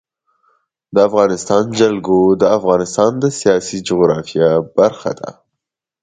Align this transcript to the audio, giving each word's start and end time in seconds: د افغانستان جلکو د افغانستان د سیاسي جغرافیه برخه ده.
د 0.93 0.97
افغانستان 1.09 1.63
جلکو 1.79 2.17
د 2.41 2.43
افغانستان 2.57 3.11
د 3.23 3.25
سیاسي 3.39 3.77
جغرافیه 3.87 4.49
برخه 4.77 5.11
ده. 5.19 5.29